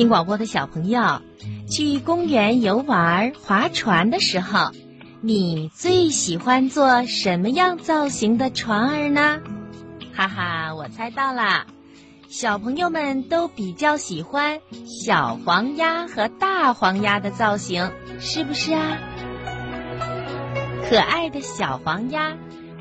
[0.00, 1.20] 听广播的小朋友，
[1.68, 4.70] 去公园游玩、划船的时候，
[5.20, 9.42] 你最喜欢坐什么样造型的船儿呢？
[10.14, 11.66] 哈哈，我猜到了，
[12.30, 18.96] 小朋友们都比较喜欢小黄鸭和大黄鸭的造型，是不是啊？
[20.88, 22.38] 可爱的小黄鸭，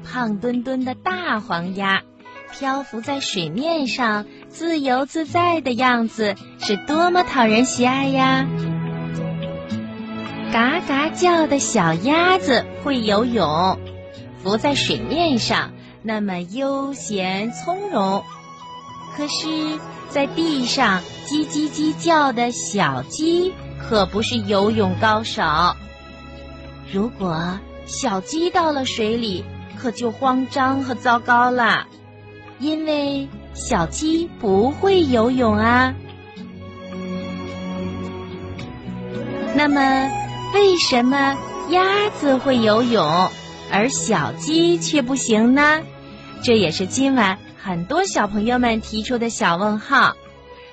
[0.09, 2.01] 胖墩墩的大黄鸭。
[2.51, 8.47] 漂浮在水面上，自由自在的样子是多么讨人喜爱呀！
[10.51, 13.79] 嘎嘎叫的小鸭子会游泳，
[14.43, 18.23] 浮在水面上那么悠闲从容。
[19.15, 25.43] 可是，在地上叽叽叽叫的小鸡可不是游泳高手。
[26.91, 29.45] 如果小鸡到了水里，
[29.79, 31.85] 可就慌张和糟糕了。
[32.59, 35.95] 因为小鸡不会游泳啊。
[39.55, 40.11] 那么，
[40.53, 41.37] 为什么
[41.69, 43.29] 鸭子会游泳，
[43.71, 45.81] 而小鸡却不行呢？
[46.43, 50.15] 这也是今晚很多小朋友们提出的小问号。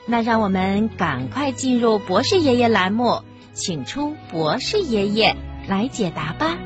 [0.07, 3.23] 那让我们赶快进入博士爷爷栏目，
[3.55, 6.57] 请出博士爷爷来解答吧。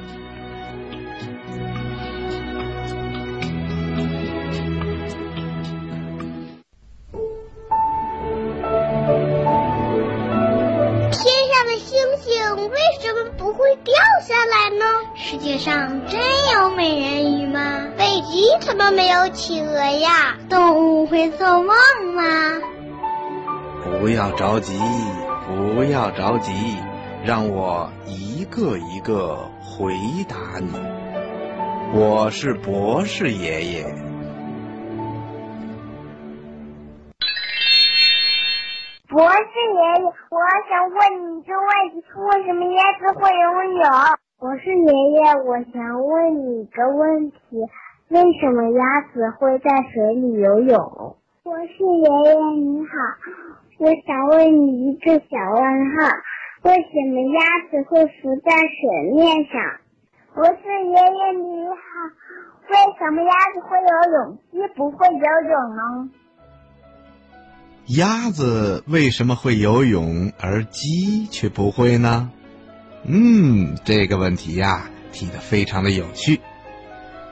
[15.31, 16.21] 世界上真
[16.55, 17.87] 有美人鱼吗？
[17.97, 20.37] 北极怎么没有企鹅呀？
[20.49, 21.69] 动物会做梦
[22.17, 22.61] 吗？
[23.85, 24.77] 不要着急，
[25.47, 26.53] 不要着急，
[27.25, 29.95] 让我一个一个回
[30.29, 30.73] 答你。
[31.95, 33.85] 我是博士爷爷。
[39.09, 43.87] 博士爷爷，我想问你一个问题：为什么鸭子会游泳？
[44.41, 47.39] 我是爷爷，我想问你一个问题：
[48.09, 51.15] 为什么鸭子会在水里游泳？
[51.43, 52.95] 我是爷爷，你好，
[53.81, 56.09] 我想问你一个小问号：
[56.63, 58.51] 为什么鸭子会浮在
[58.81, 59.61] 水面上？
[60.35, 61.77] 我是爷爷，你好，
[62.71, 66.11] 为什么鸭子会游泳，鸡不会游泳呢？
[67.89, 72.31] 鸭子为什么会游泳，而鸡却不会呢？
[73.05, 76.41] 嗯，这个问题呀，提的非常的有趣。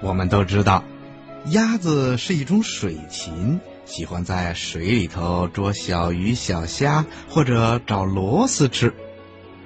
[0.01, 0.83] 我们都知道，
[1.47, 8.95] 鸭子是一种水禽，喜欢在水里头捉小鱼小虾，或者找螺丝吃。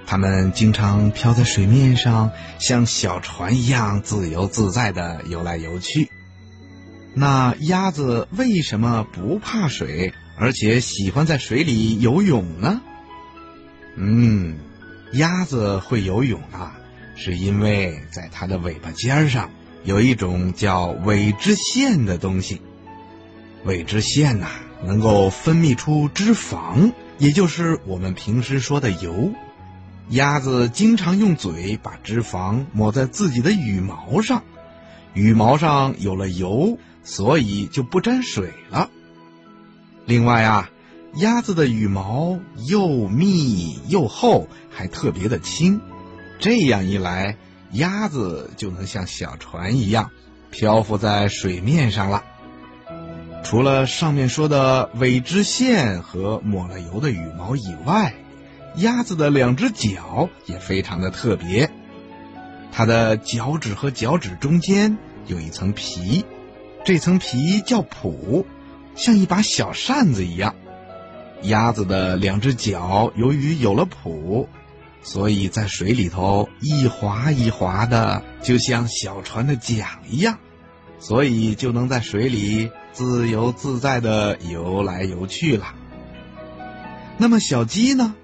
[0.05, 6.09] 它们经常漂在水面上，像小船一样自由自在的游来游去。
[7.13, 12.81] 那鸭子为什么不怕水，而且喜欢在水里游泳呢？
[13.95, 14.57] 嗯。
[15.13, 16.75] 鸭子会游泳啊，
[17.15, 19.51] 是因为在它的尾巴尖上
[19.83, 22.61] 有一种叫尾脂腺的东西。
[23.63, 24.47] 尾脂腺呐，
[24.83, 29.31] 能够分泌出脂肪，也就是我们平时说的油。
[30.09, 34.43] 鸭子经常用嘴把脂肪抹在自己的羽毛上，
[35.13, 38.89] 羽毛上有了油，所以就不沾水了。
[40.05, 40.69] 另外啊。
[41.15, 45.79] 鸭子的羽毛又密又厚，还特别的轻，
[46.39, 47.37] 这样一来，
[47.71, 50.09] 鸭子就能像小船一样
[50.49, 52.23] 漂浮在水面上了。
[53.43, 58.15] 除了上面说的尾脂线和抹了油的羽毛以外，
[58.77, 61.69] 鸭子的两只脚也非常的特别，
[62.71, 64.97] 它的脚趾和脚趾中间
[65.27, 66.25] 有一层皮，
[66.83, 68.45] 这层皮叫蹼，
[68.95, 70.55] 像一把小扇子一样。
[71.43, 74.47] 鸭子的两只脚由于有了蹼，
[75.01, 80.37] 所以在水里头一滑一滑的，就像小船的桨一样，
[80.99, 85.73] 所以就能在水里自由自在的游来游去了。
[87.17, 88.15] 那么小鸡呢？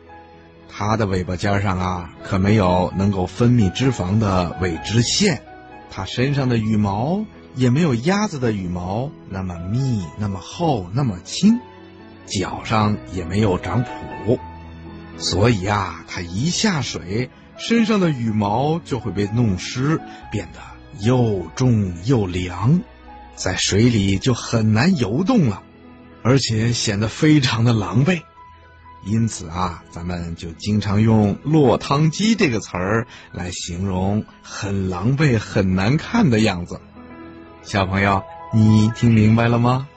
[0.71, 5.41] 它的尾巴尖上啊，可没有能够分泌脂肪的尾脂腺，
[5.89, 11.59] 它身上的羽毛也没有鸭子的羽毛那么密、那么厚、那么轻。
[12.29, 14.39] 脚上也没有长蹼，
[15.17, 19.99] 所以啊，它一下水，身上的羽毛就会被弄湿，
[20.31, 20.59] 变得
[21.05, 22.79] 又重又凉，
[23.35, 25.63] 在水里就很难游动了，
[26.23, 28.21] 而且显得非常的狼狈。
[29.05, 36.81] 因此啊，咱们就经常用“落汤鸡”这个词儿来形容很狼狈、很难看的样子。
[37.63, 38.21] 小朋友，
[38.53, 39.87] 你听明白了吗？